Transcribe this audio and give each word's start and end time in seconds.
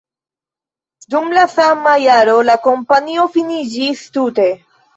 Dum 1.15 1.29
la 1.39 1.43
sama 1.57 1.93
jaro 2.05 2.39
la 2.49 2.57
kompanio 2.65 3.29
finiĝis 3.39 4.05
tute. 4.19 4.53